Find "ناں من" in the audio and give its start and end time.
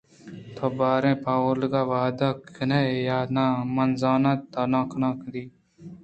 3.35-3.89